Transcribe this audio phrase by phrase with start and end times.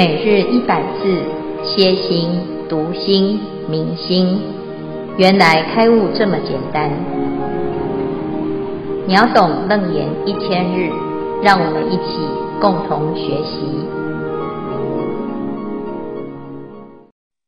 [0.00, 1.12] 每日一百字，
[1.62, 2.30] 歇心、
[2.70, 4.40] 读心、明心，
[5.18, 6.88] 原来开悟这么简单。
[9.06, 10.88] 秒懂楞严一千日，
[11.42, 12.16] 让我们一起
[12.62, 13.60] 共同学习。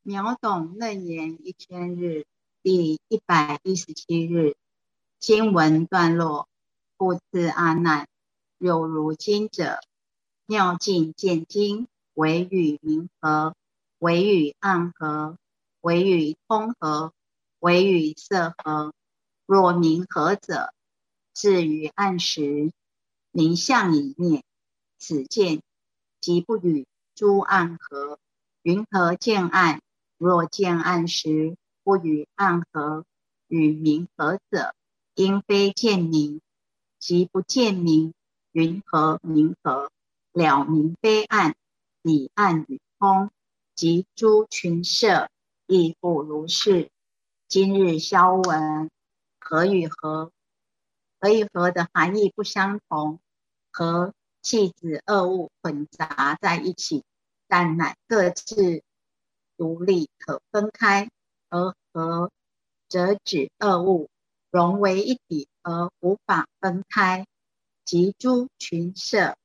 [0.02, 2.26] 秒懂楞严一千日
[2.62, 4.56] 第一百一十七日
[5.18, 6.48] 经文段落：
[6.98, 8.06] 复次阿难，
[8.58, 9.78] 有如今者，
[10.46, 11.86] 妙境见精。
[12.14, 13.54] 唯与明和，
[13.98, 15.38] 唯与暗和，
[15.80, 17.12] 唯与通和，
[17.58, 18.92] 唯与色和。
[19.46, 20.72] 若明和者，
[21.34, 22.72] 至于暗时，
[23.30, 24.44] 明相已灭，
[24.98, 25.62] 此见
[26.20, 28.18] 即不与诸暗合。
[28.62, 29.80] 云何见暗？
[30.18, 33.04] 若见暗时，不与暗合，
[33.48, 34.74] 与明合者，
[35.14, 36.40] 应非见明，
[36.98, 38.14] 即不见明。
[38.52, 39.90] 云何明合？
[40.32, 41.54] 了明非暗。
[42.02, 43.30] 彼暗与通，
[43.76, 45.28] 及诸群摄，
[45.66, 46.90] 亦复如是。
[47.46, 48.90] 今日消文，
[49.38, 50.32] 和与合，
[51.20, 53.20] 和与何的含义不相同。
[53.70, 57.04] 和即指二物混杂在一起，
[57.46, 58.82] 但乃各自
[59.56, 61.08] 独立可分开；
[61.48, 62.30] 而和
[62.88, 64.10] 则指二物
[64.50, 67.26] 融为一体而无法分开，
[67.84, 69.36] 及诸群摄。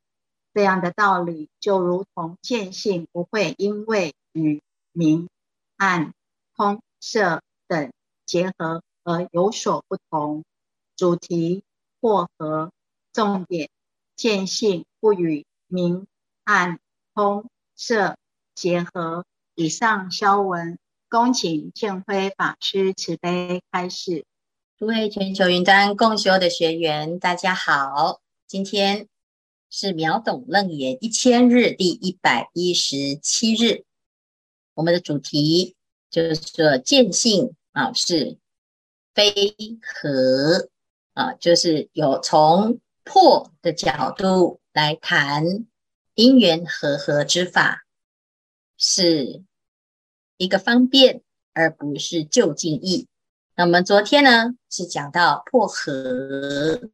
[0.58, 5.30] 这样的道理，就如同见性不会因为与明、
[5.76, 6.16] 暗、
[6.56, 7.92] 通、色等
[8.26, 10.44] 结合而有所不同。
[10.96, 11.62] 主题
[12.02, 12.72] 或和，
[13.14, 13.70] 重点
[14.16, 16.08] 见性不与明、
[16.44, 16.80] 暗、
[17.14, 18.18] 通、色
[18.56, 19.26] 结合。
[19.54, 24.26] 以上消文，恭请建辉法师慈悲开示。
[24.80, 29.08] 诸位全球云端共修的学员，大家好，今天。
[29.70, 33.84] 是秒懂楞严一千日第一百一十七日，
[34.74, 35.76] 我们的主题
[36.10, 38.38] 就是说见性啊，是
[39.14, 39.34] 非
[39.82, 40.70] 和
[41.14, 45.68] 啊，就是有从破的角度来谈
[46.16, 47.86] 因缘和合之法，
[48.78, 49.44] 是
[50.38, 53.08] 一个方便，而不是究竟义。
[53.56, 56.90] 那我们昨天呢，是讲到破和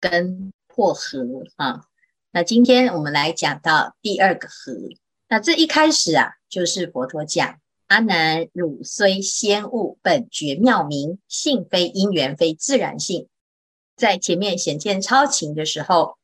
[0.00, 0.52] 跟。
[0.76, 1.26] 破合
[1.56, 1.86] 啊，
[2.32, 4.74] 那今天我们来讲到第二个合。
[5.26, 13.26] 那这一开始啊，就是佛陀讲：阿难，汝虽先悟，本觉妙明，性非因缘，非自然性。
[13.96, 16.18] 在前面显见超情的时候，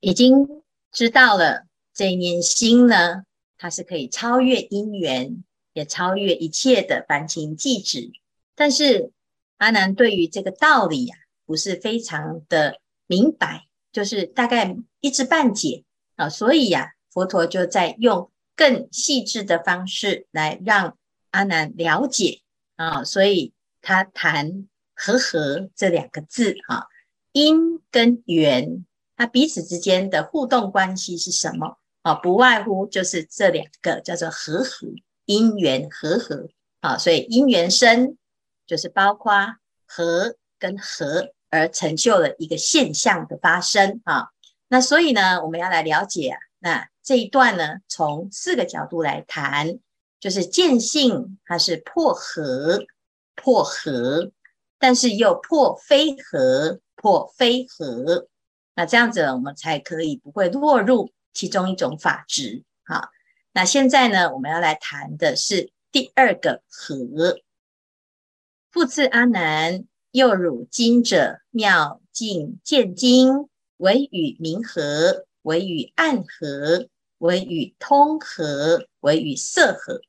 [0.00, 3.22] 已经知道了这一念心呢，
[3.56, 8.10] 它是可以超越因缘，也超越一切的凡情计执。
[8.56, 9.12] 但是
[9.58, 12.80] 阿难对于这个道理呀、啊，不是非常的。
[13.06, 15.84] 明白，就是大概一知半解
[16.16, 20.96] 啊，所以呀、佛陀就在用更细致的方式来让
[21.30, 22.42] 阿难了解
[22.76, 26.86] 啊，所以他谈和合这两个字啊，
[27.32, 28.84] 因跟缘，
[29.16, 32.14] 它彼此之间的互动关系是什么啊？
[32.14, 34.88] 不外乎就是这两个叫做和合，
[35.26, 36.48] 因缘和合
[36.80, 38.16] 啊，所以因缘生
[38.66, 39.32] 就是包括
[39.86, 41.32] 和跟合。
[41.50, 44.28] 而成就了一个现象的发生啊，
[44.68, 49.78] 那所以呢，我们要来了解啊，那这一段呢，从四个角度来谈，
[50.18, 52.84] 就是见性它是破合，
[53.36, 54.32] 破合，
[54.78, 58.26] 但是又破非合，破非合，
[58.74, 62.64] 那这样子我们才可以不会落入其中一种法执。
[62.84, 63.10] 好，
[63.52, 67.38] 那现在呢，我们要来谈的是第二个合，
[68.70, 69.84] 复次阿难。
[70.16, 76.88] 又汝今者，妙境见精，唯与明合，唯与暗合，
[77.18, 80.00] 唯与通合，唯与色合。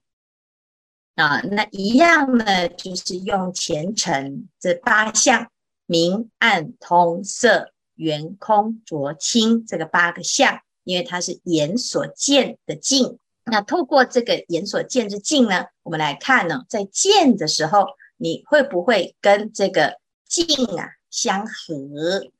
[1.16, 5.52] 啊，那一样呢，就是用前尘这八项
[5.86, 13.20] 明暗通色圆空浊清这个八个相，因为它是眼所见的境。
[13.44, 17.86] 那透过这个眼所见之境呢，我们来看呢，在见的时候。
[18.18, 22.32] 你会不会跟这个静啊相合？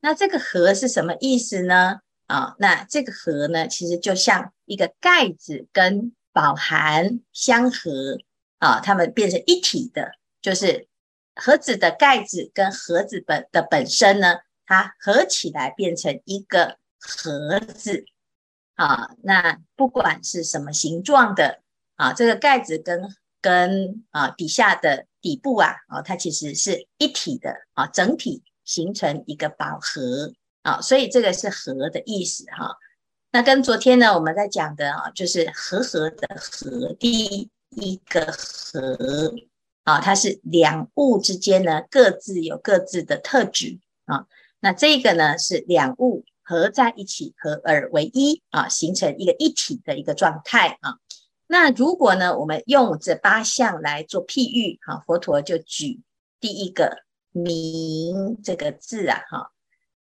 [0.00, 2.00] 那这个合是什么意思呢？
[2.26, 8.18] 啊，那这个合呢，其实就像一个盖子跟宝函相合
[8.58, 10.86] 啊，它们变成一体的，就是
[11.34, 18.04] 盒子的盖子跟盒子本的本身呢，它合起来变成一个盒子
[18.74, 19.10] 啊。
[19.22, 21.60] 那不管是什么形状的
[21.96, 25.06] 啊，这个盖子跟跟啊底下的。
[25.26, 30.32] 底部啊，哦，它其实是一体的啊，整体形成一个宝盒
[30.62, 32.76] 啊，所以这个是合的意思哈。
[33.32, 39.34] 那跟昨天呢，我们在讲的啊，就是和合的合，第一个和
[39.82, 44.26] 啊，它是两物之间呢各自有各自的特质啊。
[44.60, 50.98] 那这个呢是两物合在一起，合而为一啊，形成一个一体的一个状态啊。
[51.48, 56.00] 那如果呢，我们用这八项来做譬喻哈，佛陀就举
[56.40, 59.52] 第一个明这个字啊哈，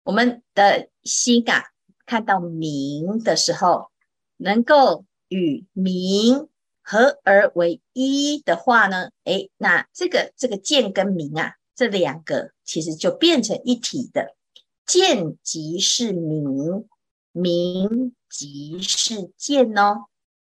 [0.01, 1.65] 我们的心啊，
[2.07, 3.91] 看到明的时候，
[4.37, 6.49] 能够与明
[6.81, 14.35] 合而为一的话呢，诶，那这个这个见跟明啊，这两个其实就变成一体的，
[14.83, 16.87] 见即是明，
[17.31, 20.05] 明即是见哦。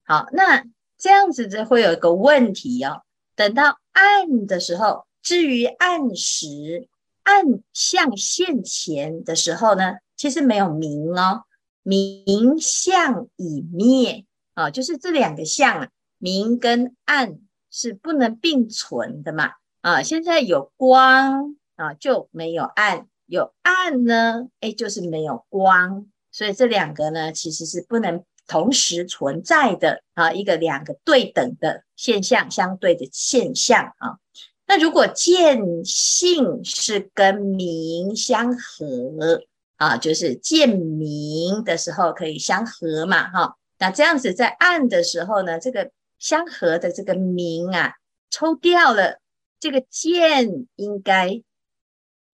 [0.02, 0.64] 好，那。
[1.00, 3.00] 这样子就会有一个问题哦。
[3.34, 6.88] 等到暗的时候，至于暗时，
[7.22, 7.42] 暗
[7.72, 11.44] 相现前的时候呢，其实没有明哦，
[11.82, 15.88] 明相已灭啊，就是这两个相啊，
[16.18, 17.38] 明跟暗
[17.70, 20.02] 是不能并存的嘛啊。
[20.02, 26.06] 现在有光啊，就没有暗；有暗呢，诶，就是没有光。
[26.30, 28.22] 所以这两个呢，其实是不能。
[28.50, 34.18] 同时存在的啊，一个两个对等的现象，相对的现象啊。
[34.66, 39.40] 那如果见性是跟明相合
[39.76, 43.54] 啊，就是见明的时候可以相合嘛，哈。
[43.78, 47.92] 那这样子在暗的时候呢，这个相合的这个明啊，
[48.30, 49.20] 抽掉了，
[49.60, 51.40] 这个见应该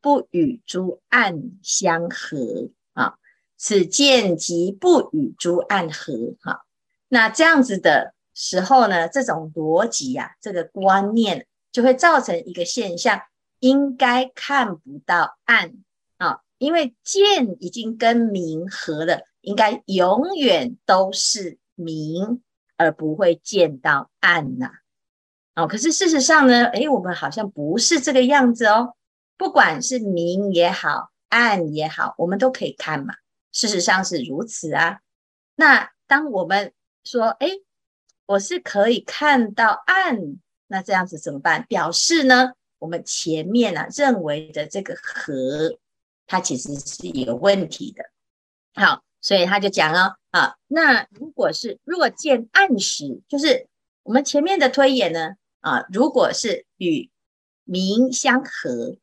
[0.00, 2.70] 不与诸暗相合。
[3.56, 6.64] 此见即不与诸暗合，哈，
[7.08, 13.22] 那这样子的时候呢，这种逻辑呀，这个观念就会造成一个现象，
[13.60, 15.72] 应该看不到暗
[16.18, 22.42] 啊，因为见已经跟明合了，应该永远都是明，
[22.76, 24.70] 而不会见到暗呐。
[25.54, 28.94] 哦，可是事实上呢，诶，我们好像不是这个样子哦，
[29.38, 33.14] 不管是明也好，暗也好，我们都可以看嘛。
[33.56, 35.00] 事实上是如此啊。
[35.54, 36.74] 那当我们
[37.04, 37.48] 说，哎，
[38.26, 40.36] 我是可以看到暗，
[40.66, 41.64] 那这样子怎么办？
[41.64, 45.78] 表示呢，我们前面啊认为的这个和，
[46.26, 48.04] 它其实是有问题的。
[48.74, 53.68] 好，所以他就讲了啊，那如果是若见暗时，就是
[54.02, 55.30] 我们前面的推演呢
[55.60, 57.10] 啊，如果是与
[57.64, 58.98] 明相合，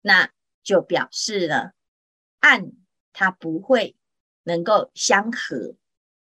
[0.00, 0.30] 那
[0.62, 1.72] 就表示了
[2.40, 2.72] 暗。
[3.12, 3.96] 它不会
[4.44, 5.74] 能够相合，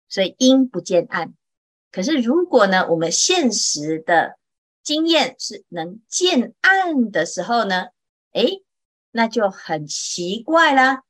[0.09, 1.35] 所以阴不见暗。
[1.91, 4.39] 可是如果呢，我们现实的
[4.83, 7.89] 经验是能见暗的时候呢，
[8.33, 8.63] 诶，
[9.11, 11.03] 那就很奇怪啦。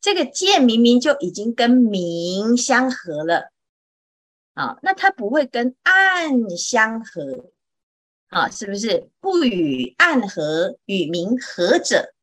[0.00, 3.50] 这个见明明就已经跟明相合了，
[4.54, 7.50] 啊，那它不会跟暗相合，
[8.28, 9.10] 啊，是不是？
[9.20, 12.14] 不与暗合，与明合者。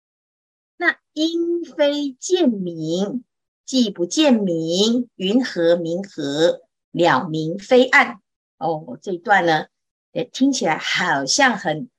[0.77, 3.23] 那因非见明，
[3.65, 6.61] 既不见明，云何明何？
[6.91, 8.21] 了明非暗。
[8.57, 9.65] 哦，这一段呢，
[10.13, 11.89] 诶，听起来好像很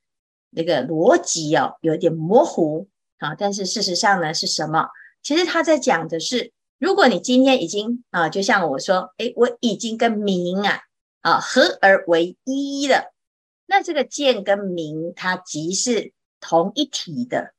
[0.51, 3.35] 那个逻辑哦，有点模糊啊。
[3.35, 4.89] 但是事实上呢，是什么？
[5.23, 10.81] 其实他在讲的是，如果你今天已经啊，就像我说，诶，我已经跟明啊
[11.21, 13.13] 啊合而为一了，
[13.67, 17.53] 那这个见跟明，它即是同一体的。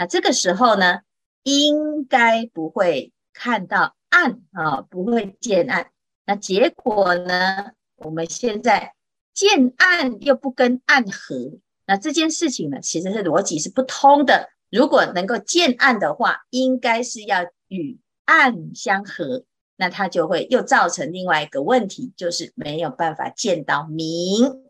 [0.00, 1.00] 那这个时候呢，
[1.42, 5.90] 应该不会看到暗啊，不会见暗。
[6.24, 8.94] 那结果呢，我们现在
[9.34, 14.48] 见暗又不跟暗合，那这件事情呢，其实是逻辑是不通的。
[14.70, 19.44] 如果能够见暗的话，应该是要与暗相合，
[19.76, 24.64] 那它就会又造成另外一个问题，就是没有办法见到明。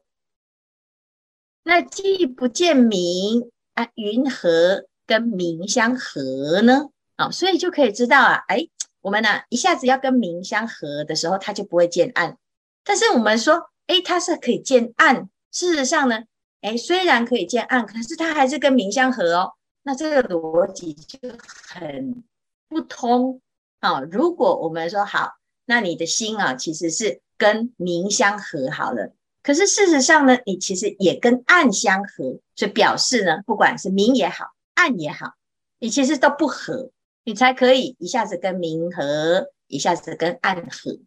[1.63, 4.87] 那既不见明啊，云何？
[5.11, 6.89] 跟明相合呢？
[7.17, 8.69] 啊、哦，所以就可以知道啊，哎，
[9.01, 12.39] 我们呢一下子要跟明相合的时候，它就不会见暗。
[12.85, 15.29] 但是我们说，哎，它是可以见暗。
[15.51, 16.23] 事实上呢，
[16.61, 19.55] 哎，虽然可以见暗，可是它还是跟明相合哦。
[19.83, 21.19] 那这个逻辑就
[21.67, 22.23] 很
[22.69, 23.41] 不通
[23.81, 24.09] 啊、哦。
[24.13, 25.33] 如果我们说好，
[25.67, 29.13] 那你的心啊，其实是跟明相合好了。
[29.43, 34.45] 可是事实上呢，你其实也跟暗相合，所以表示呢，不管是明也好。
[34.81, 35.35] 暗也好，
[35.79, 36.91] 你其实都不合，
[37.23, 40.99] 你才可以一下子跟明合，一下子跟暗合。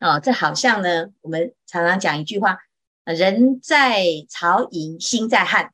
[0.00, 2.58] 哦，这好像呢，我们常常讲一句话：
[3.04, 5.72] 人在曹营心在汉。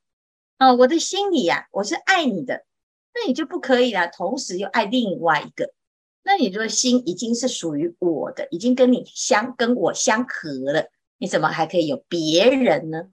[0.59, 2.67] 哦，我的心里呀、我是爱你的，
[3.15, 5.73] 那你就不可以啦，同时又爱另外一个。
[6.25, 13.09] 那你说心已经是属于我的，已经跟你相跟我相合了，你怎么还可以有别人呢？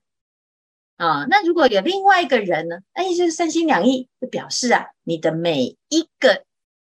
[0.99, 2.75] 啊，那如果有另外一个人呢？
[2.91, 6.43] 哎，就是三心两意，就表示啊，你的每一个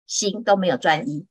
[0.06, 1.26] 心都没有专一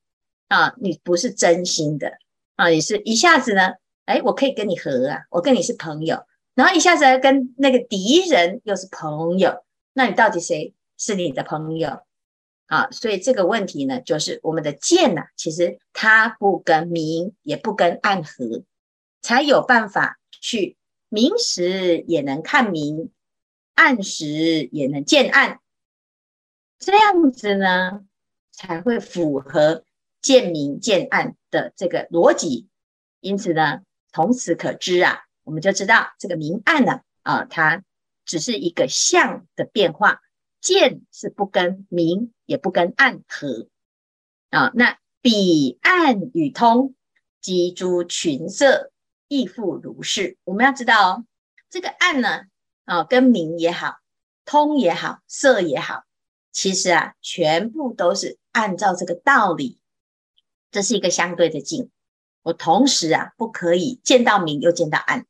[0.48, 2.16] 啊，你不是真心的
[2.56, 3.74] 啊，你是一下子呢，
[4.06, 6.24] 哎，我可以跟你合啊，我跟你是朋友，
[6.54, 9.62] 然后一下子跟那个敌人又是朋友，
[9.92, 12.00] 那你到底谁是你的朋友？
[12.68, 18.62] 啊，所以这个问题呢，就是我们的见呐，其实它不跟明，也不跟暗合，
[19.20, 20.78] 才有办法去
[21.12, 23.10] 明时也能看明，
[23.74, 25.60] 暗时也能见暗，
[26.78, 28.06] 这样子呢，
[28.50, 29.84] 才会符合
[30.22, 32.66] 见明见暗的这个逻辑。
[33.20, 37.84] 因此呢，从此可知啊，我们就知道这个明暗呢，啊，它
[38.24, 40.22] 只是一个相的变化。
[40.62, 43.66] 见是不跟明，也不跟暗合
[44.50, 44.70] 啊。
[44.76, 46.94] 那彼暗与通，
[47.40, 48.91] 即诸群色
[49.32, 50.36] 亦复如是。
[50.44, 51.24] 我们要知道哦，
[51.70, 52.42] 这个暗呢，
[52.84, 54.00] 啊，跟明也好，
[54.44, 56.04] 通也好，色也好，
[56.52, 59.78] 其实啊，全部都是按照这个道理。
[60.70, 61.90] 这是一个相对的境。
[62.42, 65.26] 我同时啊，不可以见到明又见到暗，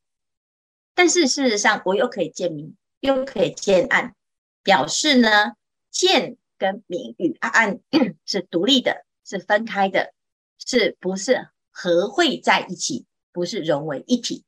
[0.93, 4.15] 但是事实上，我又可以见明，又可以见暗。
[4.63, 5.53] 表示呢，
[5.91, 7.79] 见跟明与暗
[8.25, 10.13] 是独立的，是分开的，
[10.57, 13.05] 是不是合会在一起？
[13.33, 14.45] 不是融为一体。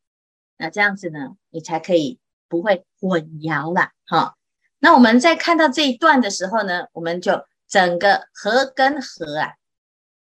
[0.57, 4.37] 那这样子呢，你才可以不会混淆了哈。
[4.79, 9.53] 那我们在看到这一段的时候呢，我们就整个和跟和啊，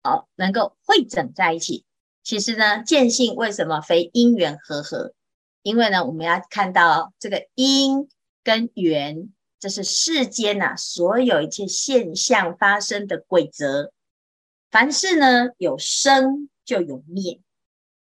[0.02, 1.86] 哦，能够会整在一起。
[2.24, 5.14] 其实呢，见性为什么非因缘和合？
[5.62, 8.08] 因为呢，我们要看到这个因
[8.44, 9.30] 跟缘。
[9.58, 13.92] 这是世间呐、所有一切现象发生的规则。
[14.70, 17.40] 凡事呢，有生就有灭。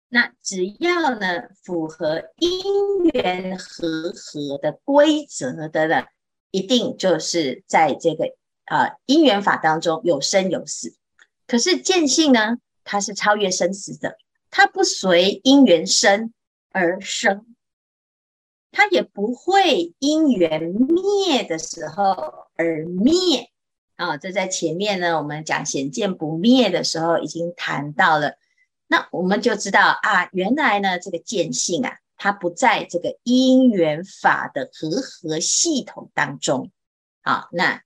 [0.09, 6.05] 那只要呢，符合因缘和合的规则的呢，
[6.51, 8.25] 一定就是在这个、
[8.65, 10.95] 呃、因缘法当中有生有死。
[11.45, 14.17] 可是见性呢，它是超越生死的，
[14.49, 16.33] 它不随因缘生
[16.71, 17.45] 而生。
[18.71, 22.03] 它也不会因缘灭的时候
[22.55, 23.49] 而灭
[23.95, 24.17] 啊！
[24.17, 28.37] 这在前面呢，我们讲显见不灭的时候已经谈到了。
[28.87, 36.71] 那我们就知道啊，原来呢，这个见性啊，它不在这个因缘法的和合系统当中。
[37.21, 37.83] 啊，那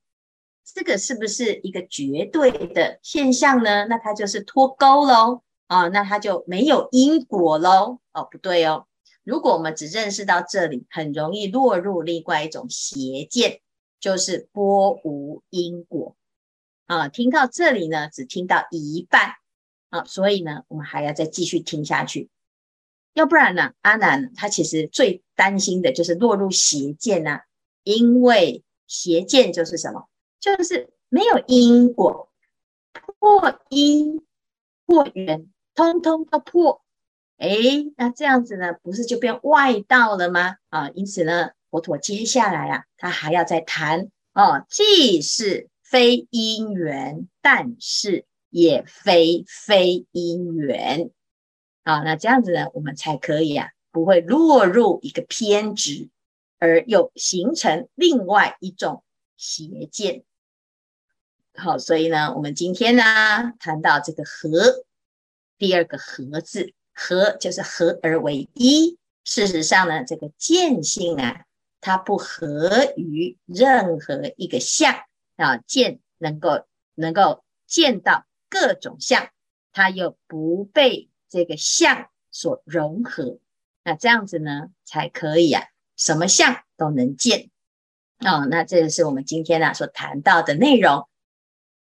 [0.64, 3.86] 这个是不是一个绝对的现象呢？
[3.86, 7.98] 那它就是脱钩喽啊，那它就没有因果喽？
[8.12, 8.86] 哦，不对哦。
[9.24, 13.60] 如果我们只认识到这里，很容易落入另外一种邪见，
[13.98, 16.14] 就是波无因果
[16.86, 17.08] 啊。
[17.08, 19.34] 听到这里呢，只听到一半
[19.92, 22.30] 啊，所以呢，我们还要再继续听下去，
[23.12, 27.42] 要不然呢，阿难他其实最担心的就是落入邪见啊，
[27.84, 30.08] 因为邪见就是什么？
[30.40, 32.32] 就是没有因果，
[33.18, 34.22] 破因
[34.86, 36.82] 破缘，通通都破。
[37.36, 37.50] 哎，
[37.98, 40.56] 那这样子呢，不是就变外道了吗？
[40.70, 51.10] 啊，因此呢，佛陀接下来啊，他还要再谈哦，既是非因缘，但是也非非因缘。
[51.82, 56.08] 啊，那这样子呢，我们才可以啊，不会落入一个偏执，
[56.60, 59.02] 而又形成另外一种
[59.36, 60.22] 邪见。
[61.54, 63.02] 好，所以呢，我们今天呢，
[63.58, 64.84] 谈到这个合，
[65.58, 66.72] 第二个合字。
[66.94, 68.98] 合就是合而为一。
[69.24, 71.46] 事实上呢，这个见性啊，
[71.80, 74.94] 它不合于任何一个相
[75.36, 75.56] 啊。
[75.56, 79.30] 见能够能够见到各种相，
[79.72, 83.38] 它又不被这个相所融合。
[83.82, 85.64] 那这样子呢，才可以啊，
[85.96, 87.48] 什么相都能见。
[88.18, 91.08] 哦，那这个是我们今天啊所谈到的内容。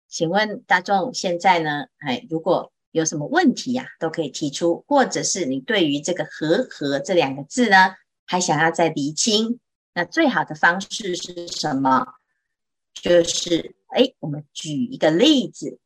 [0.09, 7.97] 请问大众现在呢，哎，如果有什么问题呀、啊，都可以提出，或者是你对于这个“和合”这两个字呢，
[8.27, 9.59] 还想要再厘清，
[9.95, 12.07] 那最好的方式是什么？
[12.93, 15.79] 就是哎，我们举一个例子，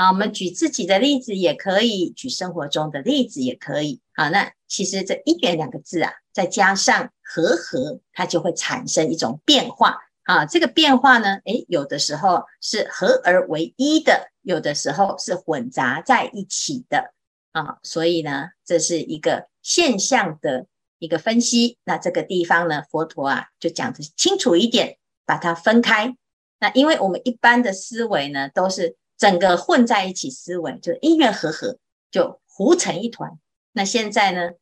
[0.00, 4.00] 好，我们举自己的例子也可以，举生活中的例子也可以。
[4.14, 9.98] 好，那其实这因缘两个字啊，再加上“和合”，它就会产生一种变化。
[10.22, 17.12] 啊，这个变化呢，诶，有的时候是合而为一的，有的时候是混杂在一起的
[17.52, 20.64] 啊，所以呢，这是一个现象的
[20.98, 21.76] 一个分析。
[21.84, 26.16] 那这个地方呢，佛陀啊就讲的清楚一点，把它分开。
[26.58, 31.76] 那因为我们一般的思维呢，都是整个混在一起思维，就因缘和合，
[32.10, 33.38] 就糊成一团。
[33.72, 34.52] 那现在呢，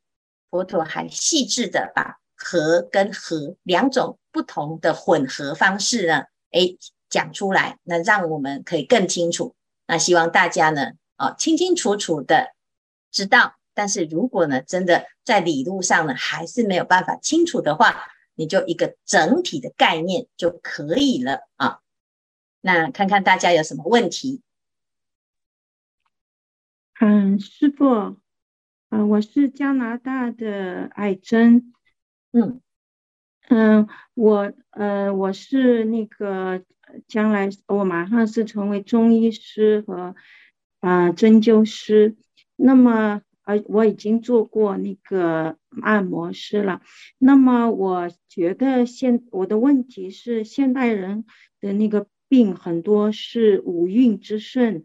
[0.51, 6.77] 佛陀还细致的把和跟合两种不同的混合方式呢，诶，
[7.09, 9.55] 讲出来，那让我们可以更清楚。
[9.87, 12.53] 那希望大家呢，啊，清清楚楚的
[13.11, 13.53] 知道。
[13.73, 21.79] 但是如果呢，真的在理路上呢，还是没有办法清楚的话，你就一个整体的概念就可以了啊。
[22.59, 24.41] 那看看大家有什么问题？
[27.01, 28.17] 嗯，师傅，
[28.89, 31.71] 嗯，我是加拿大的艾珍，
[32.33, 32.59] 嗯
[33.47, 36.61] 嗯，我呃我是那个
[37.07, 40.13] 将来我马上是成为中医师和
[40.81, 42.17] 啊、呃、针灸师，
[42.55, 43.21] 那么。
[43.45, 46.83] 呃，我已经做过那个按摩师了。
[47.17, 51.25] 那么我觉得现我的问题是，现代人
[51.59, 54.83] 的那个病很多是五蕴之盛，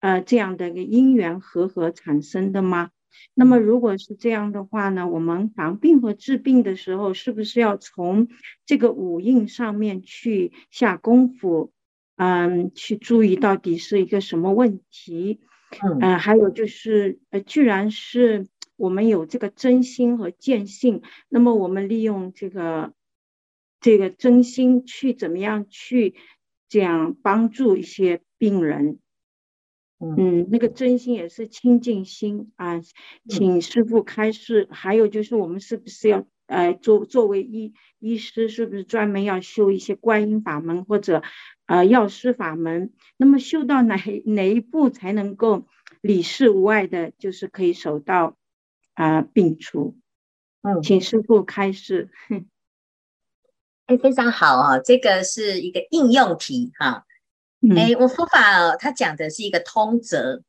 [0.00, 2.90] 呃，这样的一个因缘和合产生的吗？
[3.34, 8.28] 那么如果是这样的话呢，我们防病和治病的时候，是不是要从
[8.64, 11.72] 这个五蕴上面去下功夫？
[12.16, 15.40] 嗯，去注意到底是一个什么问题？
[15.82, 22.92] 嗯、呃，还有就是，呃，居然是我们有这个真心和见性，那么我们利用这个
[23.80, 26.14] 这个真心去怎么样去
[26.68, 28.98] 这样帮助一些病人？
[30.00, 32.80] 嗯，那个真心也是清净心啊，
[33.28, 34.64] 请师傅开示。
[34.64, 41.22] 嗯、还有就是，我们是不是要呃作作为医医师，是不是专门要修一些观音法门或者？
[41.66, 45.66] 呃，药师法门，那么修到哪哪一步才能够
[46.00, 48.38] 理事无碍的，就是可以守到
[48.94, 49.98] 啊、呃、病除？
[50.62, 52.08] 嗯，请师傅开示。
[53.84, 57.04] 哎，非常好啊、哦，这个是一个应用题哈。
[57.76, 60.42] 哎、嗯，我佛法它讲的是一个通则，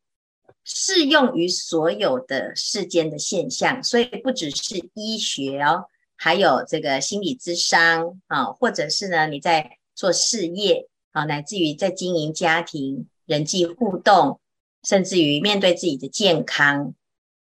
[0.63, 10.87] 适用于所有的世间的现象，所以不只是医学哦，还有这个心理咨商啊，或者是呢你在做事业。
[11.11, 14.39] 啊，乃至于在经营家庭、人际互动，
[14.83, 16.93] 甚至于面对自己的健康，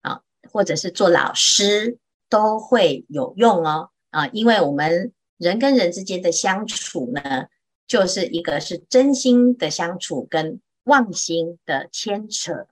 [0.02, 0.20] 啊，
[0.52, 1.98] 或者是做老师，
[2.28, 3.90] 都会有用哦。
[4.10, 7.48] 啊，因为我们人跟人之间的相处呢，
[7.86, 12.66] 就是一个是真心的相处，跟妄心的牵扯。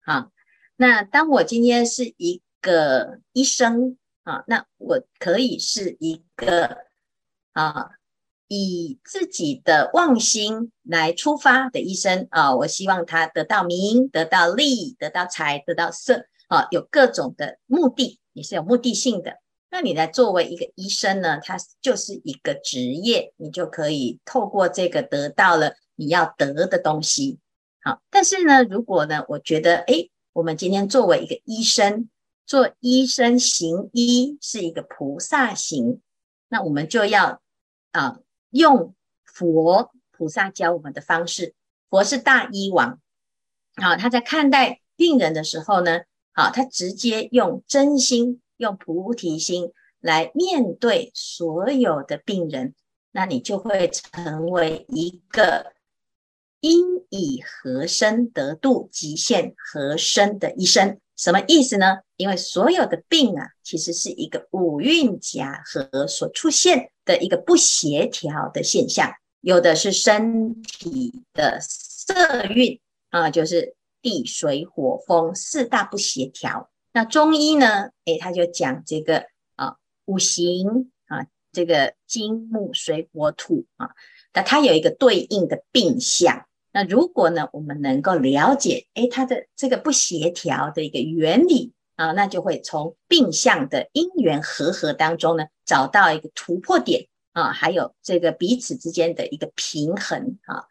[0.00, 0.30] 啊，
[0.76, 6.78] 那当我今天是一个医生啊，那我可以是一个
[7.52, 7.92] 啊。
[8.50, 19.36] 以自己的妄心来出发的医生啊，我希望他得到名、得到利、得到财、得到色啊，有各种的目的，也是有目的性的。
[19.70, 27.38] 那你来作为一个医生呢，他就是一个职业，你就可以透过这个得到了你要得的东西。
[27.82, 32.08] 好，但是呢，如果呢，我觉得，诶，我们今天作为一个医生，
[32.46, 36.00] 做医生行医是一个菩萨行，
[36.48, 37.40] 那我们就要
[37.92, 38.20] 啊。
[38.50, 38.94] 用
[39.26, 41.52] 佛菩萨教我们的方式，
[41.90, 42.98] 佛是大医王，
[43.74, 46.00] 好，他在看待病人的时候呢，
[46.32, 52.74] 好，他直接用真心、用菩提心来面对所有的病人，
[53.12, 55.72] 那你就会成为一个
[56.60, 61.00] 因以和身得度，极限和身的医生。
[61.16, 61.98] 什么意思呢？
[62.16, 69.12] 因为所有的病啊，其实是一个五蕴假合所出现的一个不协调的现象。
[69.40, 72.78] 有的是身体的色蕴
[73.10, 76.70] 啊，就是地水火风四大不协调。
[76.98, 83.90] 那中医呢，诶，他就讲这个啊五行啊，这个金木水火土啊，
[84.34, 86.46] 那它有一个对应的病象。
[86.72, 100.64] 那如果呢，我们能够了解，诶，它的这个不协调的一个原理啊，那就会从病象的因缘和合当中呢，找到一个突破点啊，还有这个彼此之间的一个平衡啊。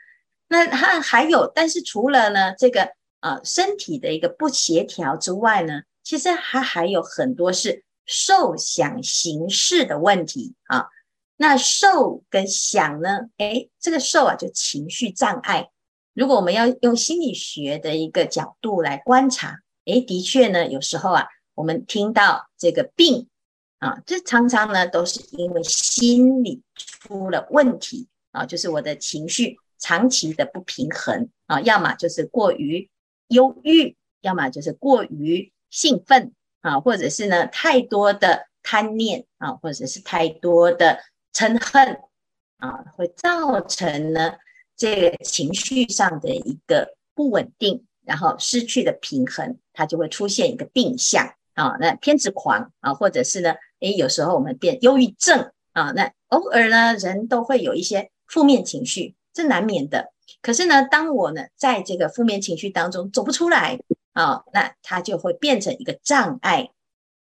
[0.50, 10.88] 那它还有，但是除了呢这个啊身体的一个不协调之外呢，其实还还有很多是受想行识的问题啊。
[11.36, 15.70] 那受跟想呢，诶，这个受啊就情绪障碍。
[16.14, 23.28] 如果我们要用心理学的一个角度来观察，诶，的确呢，有时候啊，我们听到这个病
[23.80, 32.90] 啊，这常常呢都是因为心理出了问题啊，就是我的情绪长期的不平衡啊，要么就是过于
[33.28, 41.00] 忧郁，要么就是过于兴奋啊，或者是呢太多的贪念啊，或者是太多的
[41.34, 42.00] 嗔恨
[42.58, 44.34] 啊，会造成呢。
[44.80, 51.76] 这个情绪上的一个不稳定，然后失去了平衡，它就会出现一个病相啊。
[51.80, 55.92] 那偏执狂啊，或者是呢，诶，有时候我们变忧郁症啊。
[55.96, 60.14] 那偶尔呢，人都会有一些负面情绪，这难免的。
[60.44, 63.80] 可是呢，当我呢，在这个负面情绪当中走不出来
[64.18, 66.72] 啊，那它就会变成一个障碍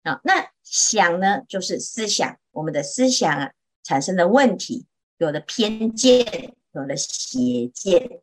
[0.03, 0.21] 啊。
[0.23, 4.85] 那想呢，就是思想，我们的思想啊，产生的问题，
[5.17, 8.21] 有了偏见，有了邪见，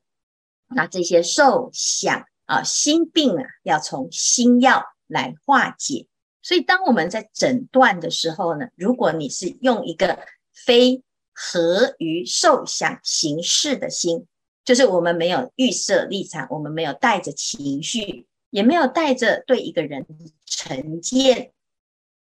[0.68, 6.06] 那这些受想啊，心病啊，要从心药来化解。
[6.40, 10.20] 所以，当我们在诊断的时候呢，如果你是用一个
[10.52, 14.26] 非合于受想形式的心，
[14.64, 20.06] 就是我们没有预设立场，我们没有带着情绪，也没有带着对一个人
[20.44, 21.52] 成见，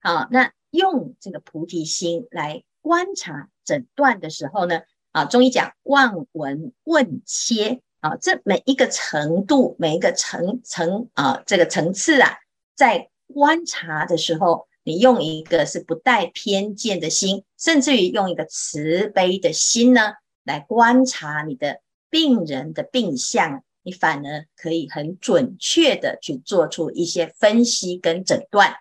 [0.01, 4.81] 好，那用这个菩提心来观察诊断的时候呢，
[5.13, 12.37] 啊，中医讲望闻问切啊，这每一个程度，每一个层层啊，这个层次啊，
[12.75, 21.79] 在观察的时候，你用一个是不带偏见的心，甚至于用一个慈悲的心呢，来观察你的。
[22.09, 28.75] 病人的病相，你反而可以很准确的去做出一些分析跟诊断。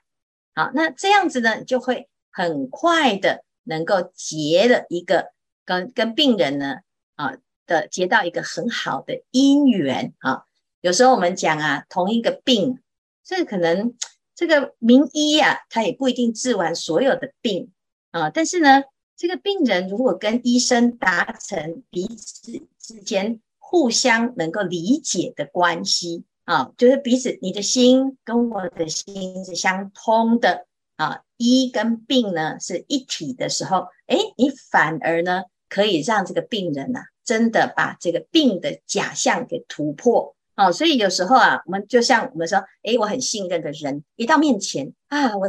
[0.52, 5.28] 好，那这样子呢，你就会很快的能够结了一个
[5.64, 6.78] 跟跟病人呢
[7.14, 7.36] 啊
[7.68, 10.42] 的结到一个很好的姻缘啊。
[10.80, 12.80] 有时候我们讲啊，同一个病，
[13.22, 13.94] 这可能
[14.34, 17.70] 这个名医啊，他也不一定治完所有的病
[18.10, 18.82] 啊，但是呢。
[19.18, 40.70] 这个病人如果跟医生达成彼此之间互相能够理解的关系啊，就是彼此你的心跟我的心是相通的啊，医跟病呢是一体的时候，哎，你反而呢可以让这个病人呐、啊、真的把这个病的假象给突破啊。
[40.70, 45.48] 所以有时候啊，我们就像我们说，哎，我很信任的人一到面前啊，我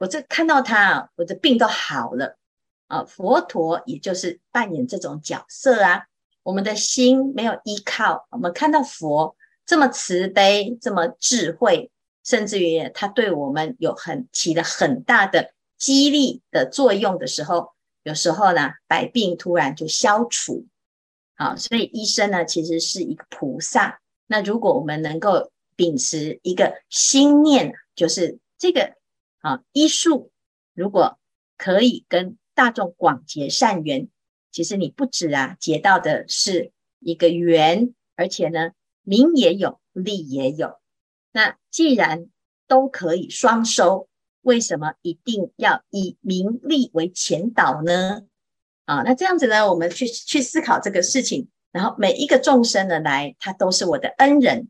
[0.00, 2.36] 我这看到他，我的病都好了。
[2.88, 6.06] 啊，佛陀也就是扮演这种角色啊。
[6.42, 11.90] 我们的心没有依靠，我们看到佛这么慈悲，这么智慧，
[12.24, 20.66] 甚至于他对我们有很起了很大的激励的作用的时候，有时候呢，百病突然就消除。
[21.34, 24.00] 好，所以医生呢，其实是一个菩萨。
[24.26, 28.94] 那如果我们能够秉持一个心念，就是这个
[29.40, 30.30] 啊，医术
[30.74, 31.18] 如果
[31.56, 34.08] 可以跟大众广结善缘，
[34.52, 40.78] 其实你不止啊，结到的是一个缘，而且呢，名也有，利也有。
[41.32, 42.26] 那既然
[42.68, 44.08] 都可以双收，
[44.42, 48.24] 为什么一定要以名利为前导呢？
[48.84, 54.68] 啊，那这样子呢，我们去去思考这个事情，然后每一个众生的来，他都是我的恩人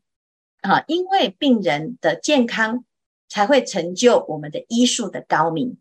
[0.60, 2.84] 啊，因为病人的健康
[3.28, 5.78] 才会成就我们的医术的高明。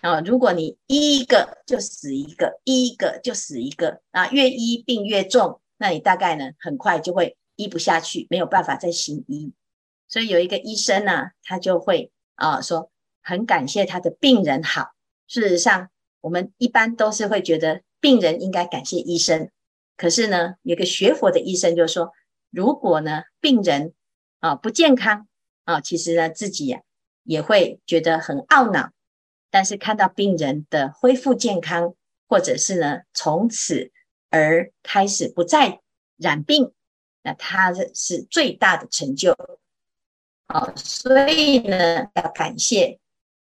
[0.00, 9.52] 啊，如果你医一个就死一个，医一个就死一个，啊，越医病越重，那你大概呢，很快就会医不下去，没有办法再行医。
[10.08, 14.92] 所以有一个医生呢，他就会啊说，很感谢他的病人好。
[15.26, 19.50] 事实上，我们一般都是会觉得病人应该感谢医生，
[19.96, 22.12] 可是呢，有个学佛的医生就说，
[22.50, 23.92] 如果呢病人
[24.38, 25.26] 啊不健康
[25.64, 26.80] 啊，其实呢自己呀
[27.24, 28.90] 也会觉得很懊恼。
[29.50, 31.94] 但是看到病人的恢复健康，
[32.28, 33.90] 或者是呢从此
[34.30, 35.80] 而开始不再
[36.16, 36.72] 染病，
[37.22, 39.34] 那他是最大的成就。
[40.46, 42.98] 好，所以呢要感谢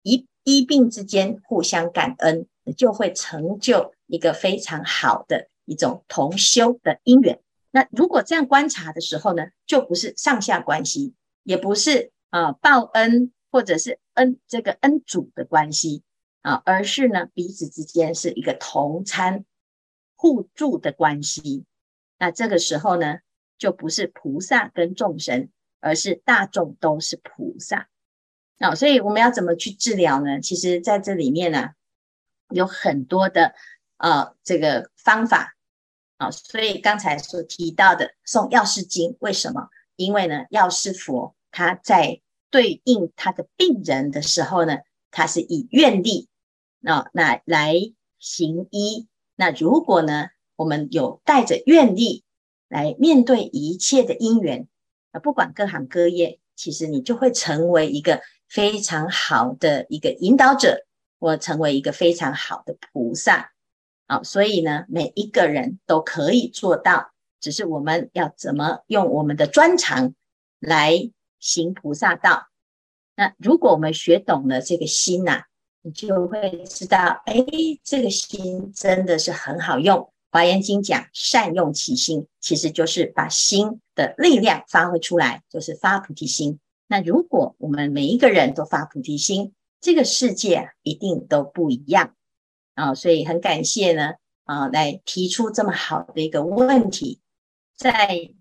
[0.01, 7.39] 医医病之间互相感恩，就会成就一个非常好的一种同修的因缘。
[7.69, 13.31] 那如果这样观察的时候呢，就不是上下关系，也不是啊、呃、报恩。
[13.53, 16.03] 或者是恩这个恩主的关系
[16.41, 19.45] 啊，而是呢彼此之间是一个同参
[20.15, 21.65] 互助的关系。
[22.17, 23.19] 那这个时候呢，
[23.57, 27.89] 就不是菩萨跟众生，而是大众都是菩萨。
[28.59, 30.39] 啊，所以我们要怎么去治疗呢？
[30.41, 31.69] 其实在这里面呢，
[32.49, 33.55] 有很多的
[33.97, 35.55] 呃这个方法
[36.17, 36.29] 啊。
[36.31, 39.69] 所以刚才所提到的送药师经，为什么？
[39.95, 42.21] 因为呢，药师佛他在。
[42.51, 44.77] 对应他的病人的时候呢，
[45.09, 46.27] 他是以愿力
[46.83, 47.75] 啊，那来
[48.19, 49.07] 行医。
[49.35, 52.23] 那如果呢，我们有带着愿力
[52.67, 54.67] 来面对一切的因缘
[55.11, 60.85] 啊，不管各行各业，其实你就会成为一个非常好的一个引导者，
[61.19, 63.51] 或成为一个非常好的菩萨
[64.05, 64.21] 啊。
[64.23, 70.13] 所以呢，每一个人都可以做到只是我们要怎么用我们的专长
[70.59, 71.09] 来
[71.41, 72.47] 行菩萨道。
[73.17, 75.43] 那如果我们学懂了这个心呐、啊，
[75.81, 77.35] 你就会知道，哎，
[77.83, 80.13] 这个心真的是很好用。
[80.31, 86.57] 华严经讲善用其心，其实就是把心的力量发挥出来，就是发菩提心。
[86.87, 92.15] 那如果我们每一个人都发菩提心，这个世界一定都不一样
[92.75, 92.95] 啊！
[92.95, 94.13] 所以很感谢呢
[94.45, 97.19] 啊，来提出这么好的一个问题。
[97.75, 98.31] 在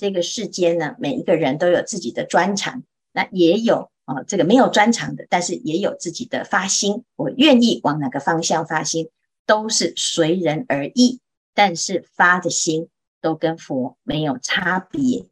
[0.00, 2.82] 这个世间呢，每一个人都有自己的专长，
[3.12, 7.04] 那也有啊这个没有专长的，但是也有自己的发心。
[7.16, 9.10] 我愿意往哪个方向发心，
[9.44, 11.20] 都是随人而异。
[11.52, 12.88] 但是发的心
[13.20, 15.26] 都跟佛没有差别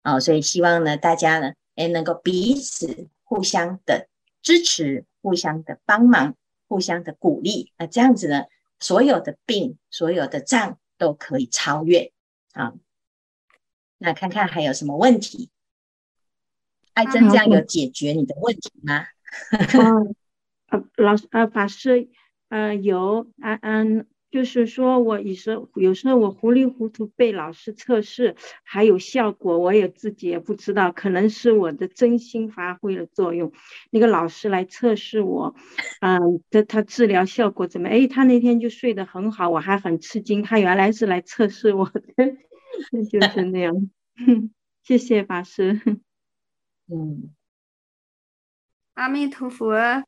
[0.00, 4.08] 啊，所以希望呢，大家呢，诶，能够彼此互相的
[4.40, 6.34] 支持，互相的帮忙，
[6.66, 8.44] 互相的鼓励，那这样子呢，
[8.80, 12.10] 所有的病，所有的障都可以超越
[12.54, 12.72] 啊。
[13.98, 15.50] 那看看还有什么问题？
[16.92, 19.06] 爱珍这样有解决你的问题吗？
[19.50, 20.14] 嗯，
[20.68, 22.08] 呃，老师，呃，法师，
[22.48, 24.06] 呃，有，嗯嗯。
[24.30, 33.52] 就是说，我有时候有时候我糊里糊涂被老师测试，还有效果，我也自己也不知道，可能是我的真心发挥了作用。
[33.90, 35.54] 那个老师来测试我，
[36.00, 37.88] 嗯，他他治疗效果怎么？
[37.88, 40.42] 哎，他那天就睡得很好，我还很吃惊。
[40.42, 42.02] 他原来是来测试我的，
[43.10, 43.74] 就是那样。
[44.82, 45.80] 谢谢法师。
[46.92, 47.34] 嗯，
[48.94, 50.04] 阿弥陀佛，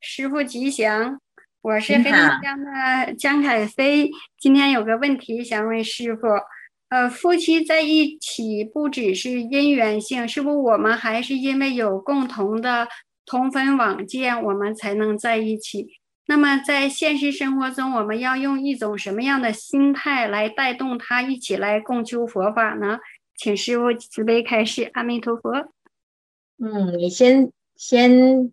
[0.00, 1.20] 师傅吉祥。
[1.60, 6.26] 我是黑龙江的江凯飞，今天有个问题想问师傅，
[6.88, 12.88] 呃，夫妻在一起不只是姻缘性，是不是我们还是因为有共同的
[13.24, 15.86] 同分往见，我们才能在一起？
[16.26, 22.98] 那么在现实生活中，我们要用一种什么样的心态来带动他一起来共修佛法呢？
[23.36, 25.52] 请师父慈悲开示，阿弥陀佛。
[26.58, 28.52] 嗯，你先先。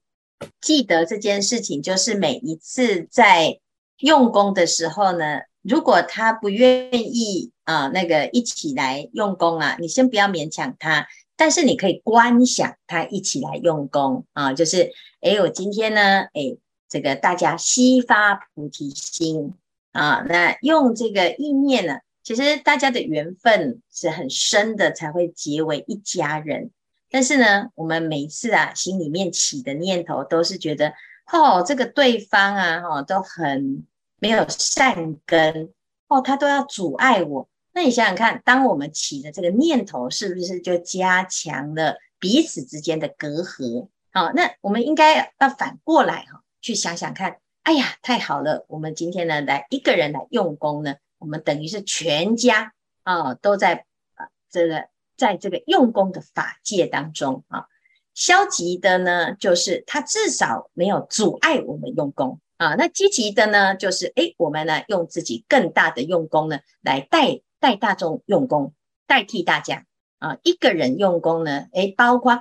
[0.62, 3.60] 记得这件事情，就是每一次在
[3.98, 16.58] 用功的时候呢，如果他不愿意啊，那个一起来用功啊，你先不要勉强他，但是你可以观想他一起来用功啊，就是诶，我今天呢，诶，
[16.90, 19.54] 这个大家悉发菩提心
[19.92, 26.72] 啊，那用这个意念呢，其实大家的缘分是很深的，才会结为一家人。
[27.12, 30.94] 但是呢，我们每次啊，心里面起的念头都是觉得，
[31.32, 33.86] 哦，这个对方啊，哦，都很
[34.20, 35.72] 没有善根，
[36.08, 37.48] 哦，他都要阻碍我。
[37.72, 43.88] 那你想想看，当我们起的这个念头，是不是就加强了彼此之间的隔阂？
[44.12, 54.88] 好，那我们应该要反过来哈，去想想看，哎呀，太好了，我们今天呢，来一个人来用功呢，我们等于是全家啊，都在啊这个。
[55.20, 57.66] 在这个用功的法界当中啊，
[58.14, 62.76] 消极的呢，就是他至少没有阻碍我们用功啊。
[62.76, 68.74] 那积极的呢，就是诶，我们呢用自己更大的用功呢，来带带大众用功，
[69.08, 69.84] 代替大家
[70.20, 70.38] 啊。
[70.44, 72.40] 一个人用功呢，诶，包括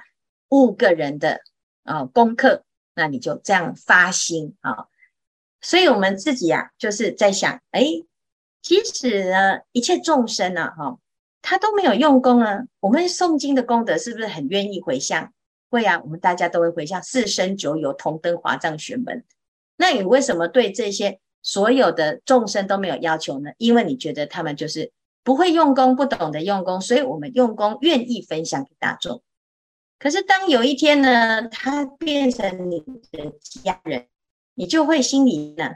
[0.48, 1.40] 五个人的
[1.82, 2.62] 啊功课，
[2.98, 4.88] 那你就这样发心啊。
[5.62, 8.04] 所以我们自己啊，就是在想，诶，
[8.60, 10.98] 其实呢，一切众生啊，哈。
[11.40, 12.64] 他都没有用功啊！
[12.80, 15.32] 我们诵经的功德是不是很愿意回向？
[15.70, 17.00] 会啊，我们大家都会回向。
[17.00, 19.24] 四生九有同登华藏玄门。
[19.76, 23.52] 那你为什么对这些所有的众生都没有要求呢？
[23.56, 24.90] 因为你觉得他们就是
[25.22, 29.22] 不会用功，不懂得用功，所以我们用功愿意分享给大众。
[29.98, 32.80] 可是当有一天呢，他变成你
[33.10, 34.06] 的家人，
[34.54, 35.70] 你就会心里呢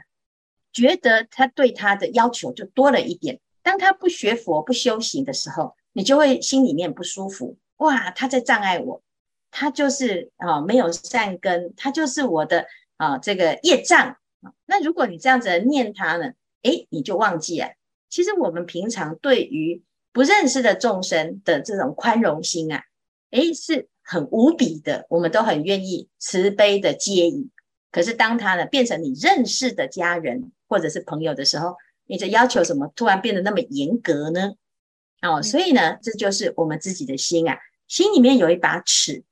[0.71, 3.39] 觉得他对他的要求就多了一点。
[3.61, 7.57] 当他不学佛、不修行的时候，你就会心里面不舒服。
[7.77, 9.01] 哇，他在障碍我，
[9.51, 12.65] 他就是啊、没有善根，他就是我的
[12.97, 14.17] 啊、这个业障。
[14.65, 16.33] 那如果你这样子念他呢，
[16.63, 17.73] 诶，你就忘记了。
[18.09, 22.83] 其实我们平常对于不认识的众生的这种宽容心啊，
[23.31, 27.49] 诶，是很无比的，我们都很愿意慈悲的接引。
[27.91, 34.53] 可是当他呢变成你认识的家人或者是朋友的时候，你的要求怎么突然变得那么严格呢？
[35.21, 39.23] 哦，所以呢，这就是我们自己的心啊，心里面有一把尺，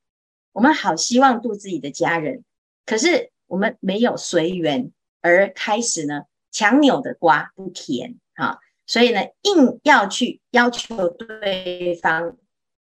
[0.53, 2.43] 我们好希望度自己的家人，
[2.85, 12.37] 可是我们没有随缘而开始呢，强扭的瓜不甜啊，所以呢，硬要去要求对方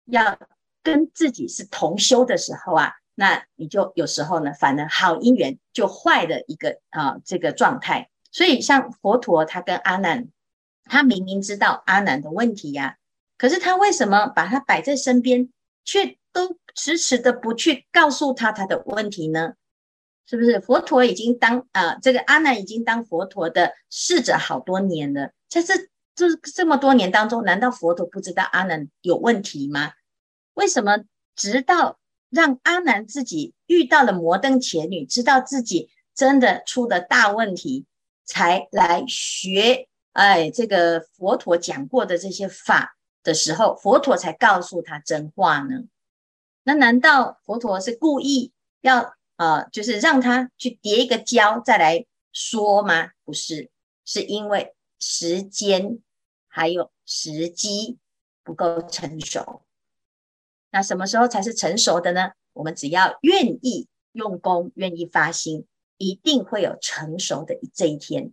[0.06, 0.38] 要
[0.84, 8.10] 跟自己是同修的时候啊，那你就有时候呢，反而好姻缘就坏的一个啊这个状态。
[8.32, 10.28] 所以，像佛陀他跟阿难，
[10.86, 12.98] 他明明知道阿难的问题呀、
[13.38, 15.50] 可是他为什么把他摆在身边，
[15.86, 19.54] 却都迟迟的不去告诉他他的问题呢？
[20.26, 25.76] 是不是佛陀已经当啊、这个阿难已经当佛陀的侍者好多年了，在这
[26.16, 29.92] 这这么多年当中，难道佛陀不知道阿难有问题吗？
[30.54, 31.04] 为什么
[31.36, 37.86] 直到让阿难自己遇到了摩登伽女，知道自己真的出了大问题，
[38.26, 45.86] 才来学哎这个佛陀讲过的这些法的时候，佛陀才告诉他真话呢？
[46.64, 49.16] 那难道佛陀是故意要？
[49.36, 53.10] 呃，就是让他去叠一个胶再来说吗？
[53.26, 53.72] 不是，
[54.06, 56.00] 是因为时间
[56.48, 57.98] 还有时机
[58.44, 59.64] 不够成熟。
[60.74, 62.32] 那什么时候才是成熟的呢？
[62.54, 65.68] 我们只要愿意用功，愿意发心，
[66.00, 68.32] 一定会有成熟的这一天。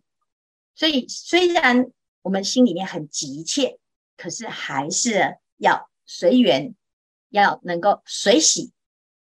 [0.74, 1.90] 所以，虽然
[2.22, 3.78] 我们心里面很急切，
[4.16, 6.74] 可是还是要随缘，
[7.28, 8.72] 要能够随喜，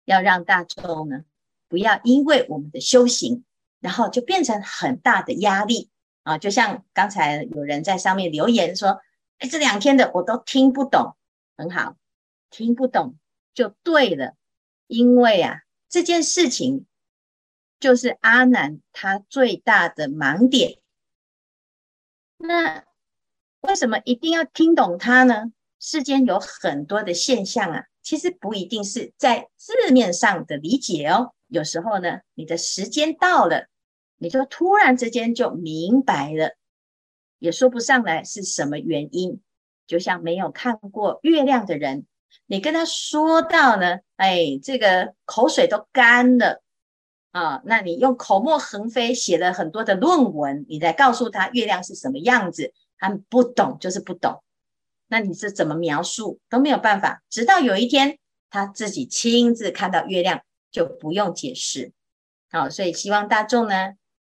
[0.04, 1.24] 要让大众呢。
[1.66, 3.44] 不要因为我们的修行，
[3.80, 5.90] 然后就变成很大的压力
[6.22, 6.38] 啊！
[6.38, 9.00] 就像刚才有人在上面留言说
[9.38, 11.16] ：“哎，这两天的我都听不懂。”
[11.58, 11.96] 很好，
[12.50, 13.16] 听不懂
[13.54, 14.34] 就对了，
[14.86, 16.86] 因为啊，这件事情
[17.80, 20.78] 就是阿难他最大的盲点。
[22.36, 22.84] 那
[23.60, 25.52] 为什么一定要听懂它呢？
[25.80, 31.34] 世间有很多的现象啊，其实不一定是在字面上的理解哦。
[31.46, 33.68] 有时候呢，你的时间到了，
[34.16, 36.56] 你就突然之间就明白了，
[37.38, 39.40] 也说不上来是什么原因。
[39.86, 42.06] 就像没有看过月亮的人，
[42.46, 46.62] 你跟他说到呢，哎，这个口水都干了
[47.32, 54.42] 啊，那你用口沫横飞写了很多的论文，你再告诉他月亮是什么样子，他们不懂就是不懂。
[55.08, 58.18] 那你是怎么描述都没有办法，直到有一天
[58.50, 60.42] 他自己亲自看到月亮。
[60.70, 61.92] 就不用解释，
[62.50, 63.94] 好，所以希望大众呢，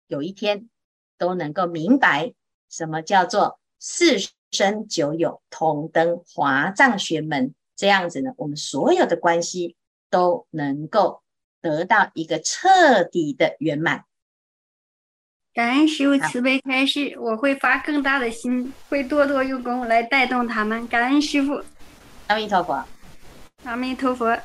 [0.07, 0.69] 有一天
[1.17, 2.33] 都能够明白
[2.69, 4.15] 什么叫做四
[4.49, 9.75] 生九有同登华藏学门，这样子呢，我们所有的关系
[10.11, 11.23] 都能够
[11.63, 14.05] 得到一个彻底的圆满。
[15.51, 20.87] 感恩师父慈悲开示，我会发更大的心，会多多用功来带动他们。
[20.89, 21.63] 感恩师父，
[22.27, 22.85] 阿弥陀佛，
[23.63, 24.37] 阿弥陀佛。